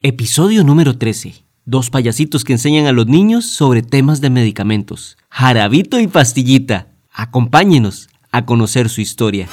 [0.00, 1.44] Episodio número 13.
[1.64, 5.18] Dos payasitos que enseñan a los niños sobre temas de medicamentos.
[5.28, 6.86] Jarabito y pastillita.
[7.12, 9.48] Acompáñenos a conocer su historia.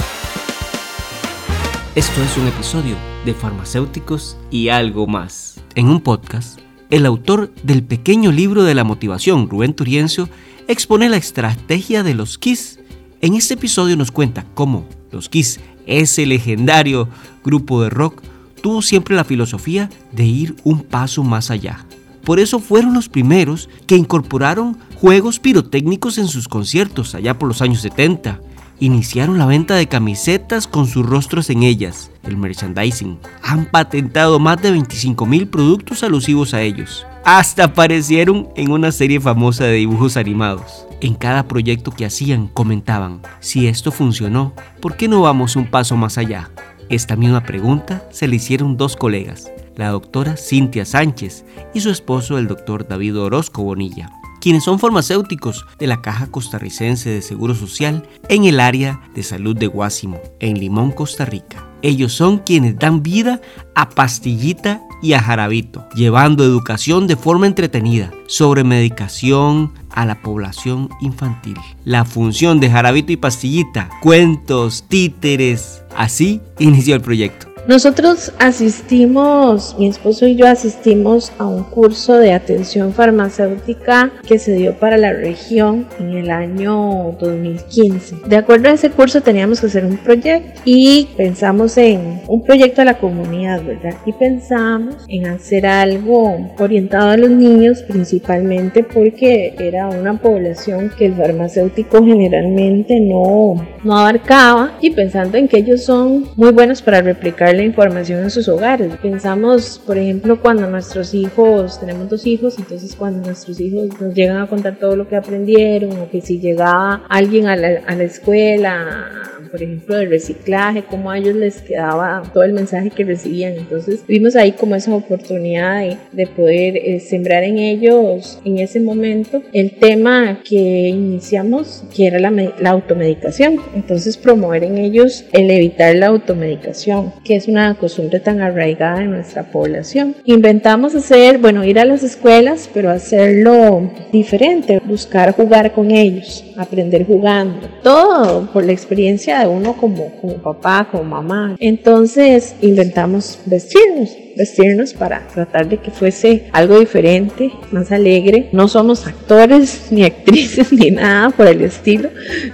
[1.96, 2.96] Esto es un episodio
[3.26, 5.60] de farmacéuticos y algo más.
[5.74, 6.60] En un podcast,
[6.92, 10.30] el autor del pequeño libro de la motivación, Rubén Turiencio,
[10.68, 12.78] expone la estrategia de los KISS.
[13.22, 17.10] En este episodio nos cuenta cómo los KISS, ese legendario
[17.44, 18.22] grupo de rock,
[18.66, 21.86] tuvo siempre la filosofía de ir un paso más allá.
[22.24, 27.62] Por eso fueron los primeros que incorporaron juegos pirotécnicos en sus conciertos allá por los
[27.62, 28.42] años 70.
[28.80, 33.20] Iniciaron la venta de camisetas con sus rostros en ellas, el merchandising.
[33.44, 37.06] Han patentado más de 25 mil productos alusivos a ellos.
[37.24, 40.88] Hasta aparecieron en una serie famosa de dibujos animados.
[41.02, 45.96] En cada proyecto que hacían comentaban, si esto funcionó, ¿por qué no vamos un paso
[45.96, 46.50] más allá?
[46.90, 52.38] Esta misma pregunta se le hicieron dos colegas, la doctora Cintia Sánchez y su esposo
[52.38, 58.08] el doctor David Orozco Bonilla, quienes son farmacéuticos de la Caja Costarricense de Seguro Social
[58.30, 61.75] en el área de salud de Guásimo, en Limón, Costa Rica.
[61.86, 63.42] Ellos son quienes dan vida
[63.76, 70.90] a Pastillita y a Jarabito, llevando educación de forma entretenida sobre medicación a la población
[71.00, 71.58] infantil.
[71.84, 77.55] La función de Jarabito y Pastillita, cuentos, títeres, así inició el proyecto.
[77.68, 84.54] Nosotros asistimos, mi esposo y yo asistimos a un curso de atención farmacéutica que se
[84.54, 88.18] dio para la región en el año 2015.
[88.28, 92.84] De acuerdo a ese curso teníamos que hacer un proyecto y pensamos en un proyecto
[92.84, 93.96] a la comunidad, ¿verdad?
[94.06, 101.08] Y pensamos en hacer algo orientado a los niños principalmente porque era una población que
[101.08, 107.02] el farmacéutico generalmente no, no abarcaba y pensando en que ellos son muy buenos para
[107.02, 108.92] replicar la información en sus hogares.
[109.02, 114.38] Pensamos, por ejemplo, cuando nuestros hijos, tenemos dos hijos, entonces cuando nuestros hijos nos llegan
[114.38, 118.04] a contar todo lo que aprendieron, o que si llegaba alguien a la, a la
[118.04, 119.26] escuela,
[119.56, 123.54] por ejemplo, de reciclaje, cómo a ellos les quedaba todo el mensaje que recibían.
[123.54, 128.82] Entonces vimos ahí como esa oportunidad de, de poder eh, sembrar en ellos en ese
[128.82, 130.58] momento el tema que
[130.90, 133.62] iniciamos, que era la, la automedicación.
[133.74, 139.12] Entonces promover en ellos el evitar la automedicación, que es una costumbre tan arraigada en
[139.12, 140.16] nuestra población.
[140.26, 147.06] Inventamos hacer, bueno, ir a las escuelas, pero hacerlo diferente, buscar jugar con ellos, aprender
[147.06, 147.68] jugando.
[147.84, 151.56] Todo por la experiencia de uno como, como papá, como mamá.
[151.60, 158.50] Entonces inventamos vestirnos vestirnos para tratar de que fuese algo diferente, más alegre.
[158.52, 162.10] No somos actores ni actrices ni nada por el estilo.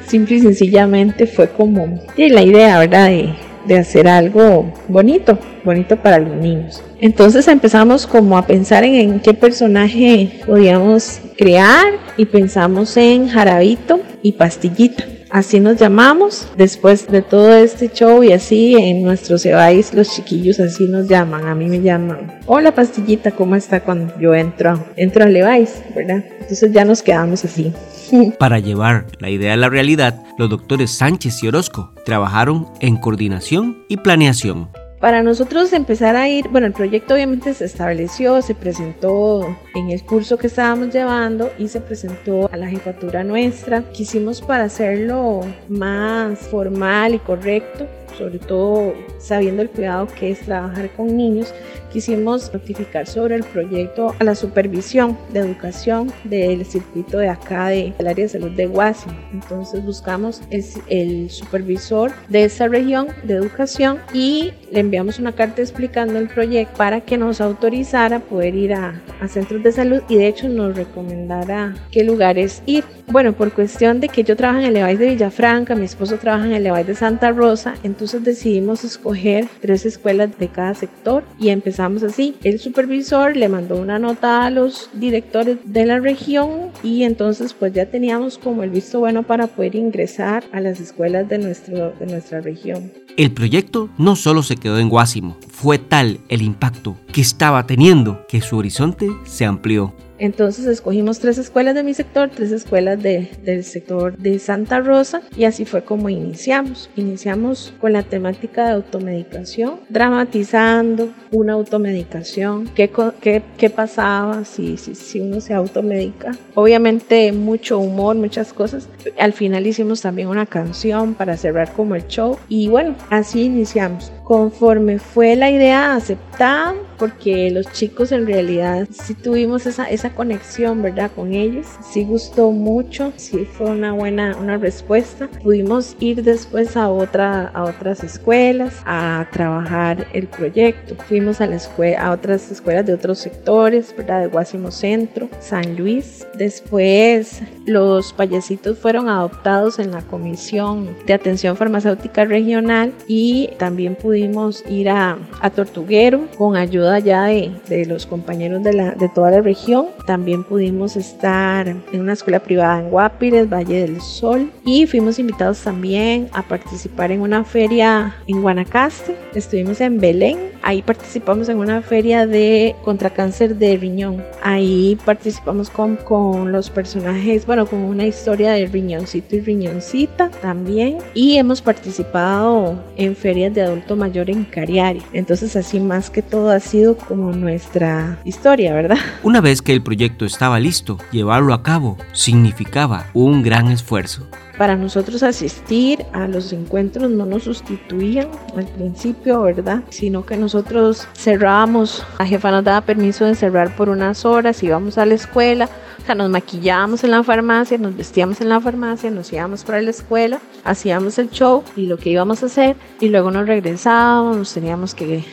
[0.07, 3.07] Simple y sencillamente fue como la idea, ¿verdad?
[3.07, 3.33] De,
[3.65, 6.83] de hacer algo bonito, bonito para los niños.
[6.99, 11.85] Entonces empezamos como a pensar en, en, qué personaje podíamos crear
[12.17, 15.03] y pensamos en Jarabito y Pastillita.
[15.31, 16.47] Así nos llamamos.
[16.57, 21.47] Después de todo este show y así en nuestro Cebáis los chiquillos así nos llaman.
[21.47, 26.23] A mí me llaman, hola Pastillita, ¿cómo está cuando yo entro, entro a Levi's, verdad?
[26.41, 27.73] Entonces ya nos quedamos así.
[28.39, 33.85] Para llevar la idea a la realidad, los doctores Sánchez y Orozco trabajaron en coordinación
[33.87, 34.69] y planeación.
[35.01, 40.03] Para nosotros empezar a ir, bueno, el proyecto obviamente se estableció, se presentó en el
[40.03, 43.81] curso que estábamos llevando y se presentó a la jefatura nuestra.
[43.93, 47.87] Quisimos para hacerlo más formal y correcto,
[48.21, 51.51] sobre todo sabiendo el cuidado que es trabajar con niños,
[51.91, 57.93] quisimos notificar sobre el proyecto a la supervisión de educación del circuito de acá del
[57.99, 59.15] área de salud de Guasimo.
[59.33, 65.61] Entonces buscamos el, el, supervisor de esa región de educación y le enviamos una carta
[65.61, 70.17] explicando el proyecto para que nos autorizara poder ir a, a centros de salud y
[70.17, 72.83] de hecho nos recomendara qué lugares ir.
[73.07, 76.45] Bueno, por cuestión de que yo trabajo en el EVAIS de Villafranca, mi esposo trabaja
[76.45, 81.49] en el EVAIS de Santa Rosa, entonces decidimos escoger tres escuelas de cada sector y
[81.49, 82.35] empezamos así.
[82.43, 87.73] El supervisor le mandó una nota a los directores de la región y entonces pues
[87.73, 92.05] ya teníamos como el visto bueno para poder ingresar a las escuelas de, nuestro, de
[92.05, 92.91] nuestra región.
[93.17, 98.25] El proyecto no solo se quedó en Guásimo, fue tal el impacto que estaba teniendo
[98.27, 99.93] que su horizonte se amplió.
[100.21, 105.23] Entonces escogimos tres escuelas de mi sector, tres escuelas de, del sector de Santa Rosa
[105.35, 106.91] y así fue como iniciamos.
[106.95, 114.93] Iniciamos con la temática de automedicación, dramatizando una automedicación, qué, qué, qué pasaba si, si,
[114.93, 116.33] si uno se automedica.
[116.53, 118.89] Obviamente mucho humor, muchas cosas.
[119.17, 124.11] Al final hicimos también una canción para cerrar como el show y bueno, así iniciamos.
[124.23, 130.83] Conforme fue la idea aceptada, porque los chicos en realidad sí tuvimos esa, esa conexión,
[130.83, 131.09] ¿verdad?
[131.15, 135.27] Con ellos, sí gustó mucho, sí fue una buena una respuesta.
[135.41, 140.93] Pudimos ir después a, otra, a otras escuelas a trabajar el proyecto.
[141.07, 144.21] Fuimos a, la escuela, a otras escuelas de otros sectores, ¿verdad?
[144.21, 146.27] De Guásimo Centro, San Luis.
[146.37, 154.63] Después los payasitos fueron adoptados en la Comisión de Atención Farmacéutica Regional y también pudimos
[154.69, 159.31] ir a, a Tortuguero con ayuda allá de, de los compañeros de, la, de toda
[159.31, 159.87] la región.
[160.05, 165.61] También pudimos estar en una escuela privada en Guapires, Valle del Sol, y fuimos invitados
[165.61, 169.15] también a participar en una feria en Guanacaste.
[169.35, 174.23] Estuvimos en Belén, ahí participamos en una feria de contra cáncer de riñón.
[174.43, 180.97] Ahí participamos con, con los personajes, bueno, con una historia de riñoncito y riñoncita también.
[181.13, 185.01] Y hemos participado en ferias de adulto mayor en Cariari.
[185.13, 188.97] Entonces así más que todo ha sido como nuestra historia, ¿verdad?
[189.23, 194.27] Una vez que el proyecto estaba listo, llevarlo a cabo significaba un gran esfuerzo.
[194.61, 199.81] Para nosotros asistir a los encuentros no nos sustituían al principio, ¿verdad?
[199.89, 204.99] Sino que nosotros cerrábamos, la jefa nos daba permiso de cerrar por unas horas, íbamos
[204.99, 205.67] a la escuela,
[205.99, 209.81] o sea, nos maquillábamos en la farmacia, nos vestíamos en la farmacia, nos íbamos para
[209.81, 214.37] la escuela, hacíamos el show y lo que íbamos a hacer y luego nos regresábamos,
[214.37, 215.25] nos teníamos que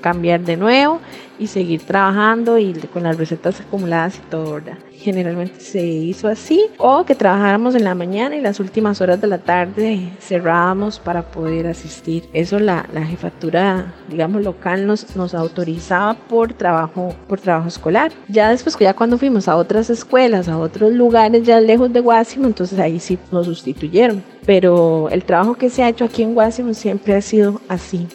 [0.00, 1.00] cambiar de nuevo
[1.38, 4.78] y seguir trabajando y con las recetas acumuladas y todo, ¿verdad?
[4.92, 9.26] Generalmente se hizo así o que trabajáramos en la mañana y las últimas horas de
[9.26, 12.24] la tarde cerrábamos para poder asistir.
[12.32, 18.12] Eso la, la jefatura, digamos, local nos, nos autorizaba por trabajo, por trabajo escolar.
[18.28, 22.46] Ya después, ya cuando fuimos a otras escuelas, a otros lugares ya lejos de Guásimo,
[22.46, 24.22] entonces ahí sí nos sustituyeron.
[24.46, 28.06] Pero el trabajo que se ha hecho aquí en Guásimo siempre ha sido así.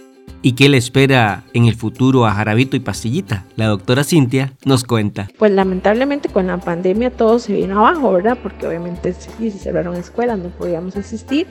[0.41, 3.43] ¿Y qué le espera en el futuro a Jarabito y Pastillita?
[3.57, 5.27] La doctora Cintia nos cuenta.
[5.37, 8.37] Pues lamentablemente con la pandemia todo se vino abajo, ¿verdad?
[8.41, 11.45] Porque obviamente se cerraron escuelas, no podíamos asistir.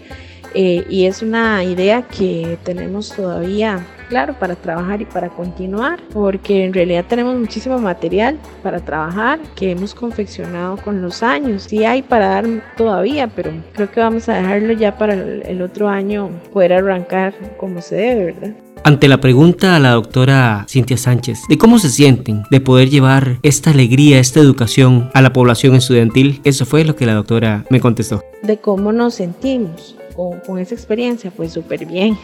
[0.54, 6.64] Eh, y es una idea que tenemos todavía, claro, para trabajar y para continuar, porque
[6.64, 11.64] en realidad tenemos muchísimo material para trabajar que hemos confeccionado con los años.
[11.64, 12.46] Sí hay para dar
[12.76, 17.80] todavía, pero creo que vamos a dejarlo ya para el otro año poder arrancar como
[17.80, 18.54] se debe, ¿verdad?
[18.84, 23.38] Ante la pregunta a la doctora Cintia Sánchez de cómo se sienten de poder llevar
[23.42, 27.80] esta alegría, esta educación a la población estudiantil, eso fue lo que la doctora me
[27.80, 28.22] contestó.
[28.42, 32.16] De cómo nos sentimos con, con esa experiencia, pues súper bien.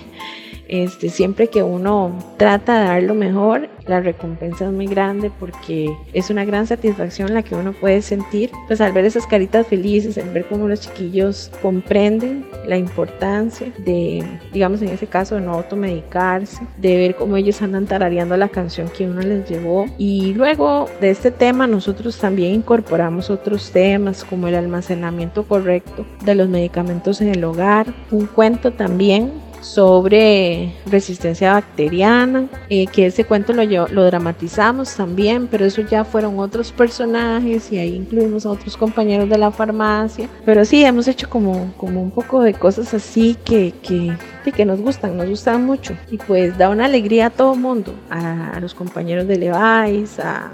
[0.68, 5.94] Este, siempre que uno trata de dar lo mejor, la recompensa es muy grande porque
[6.12, 10.16] es una gran satisfacción la que uno puede sentir, pues al ver esas caritas felices,
[10.16, 16.62] al ver cómo los chiquillos comprenden la importancia de, digamos en ese caso, no automedicarse,
[16.78, 19.86] de ver cómo ellos andan tarareando la canción que uno les llevó.
[19.98, 26.34] Y luego de este tema nosotros también incorporamos otros temas como el almacenamiento correcto de
[26.34, 33.54] los medicamentos en el hogar, un cuento también sobre resistencia bacteriana, eh, que ese cuento
[33.54, 38.76] lo, lo dramatizamos también, pero eso ya fueron otros personajes y ahí incluimos a otros
[38.76, 40.28] compañeros de la farmacia.
[40.44, 44.16] Pero sí, hemos hecho como, como un poco de cosas así que, que,
[44.52, 45.96] que nos gustan, nos gustan mucho.
[46.10, 50.50] Y pues da una alegría a todo mundo, a, los compañeros de Levi's, a,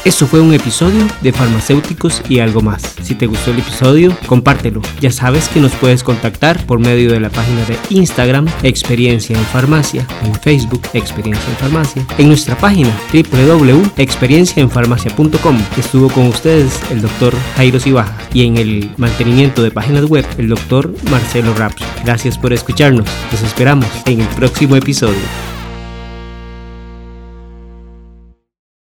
[0.06, 2.94] Esto fue un episodio de Farmacéuticos y algo más.
[3.02, 4.82] Si te gustó el episodio, compártelo.
[5.00, 9.46] Ya sabes que nos puedes contactar por medio de la página de Instagram Experiencia en
[9.46, 15.58] Farmacia, en Facebook Experiencia en Farmacia, en nuestra página www.experienciaenfarmacia.com.
[15.78, 20.50] Estuvo con ustedes el doctor Jairo Cibaja y en el mantenimiento de páginas web el
[20.50, 21.82] doctor Marcelo Raps.
[22.04, 23.08] Gracias por escucharnos.
[23.32, 25.53] Nos esperamos en el próximo episodio.